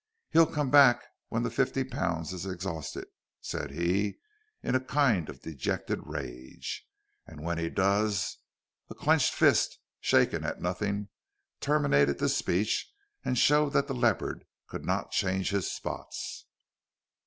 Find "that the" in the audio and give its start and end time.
13.73-13.93